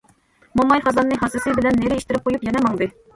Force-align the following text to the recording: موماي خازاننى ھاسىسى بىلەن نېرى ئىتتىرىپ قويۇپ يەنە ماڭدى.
موماي 0.61 0.79
خازاننى 0.85 1.19
ھاسىسى 1.23 1.53
بىلەن 1.59 1.77
نېرى 1.83 1.99
ئىتتىرىپ 2.01 2.25
قويۇپ 2.31 2.47
يەنە 2.49 2.65
ماڭدى. 2.65 2.89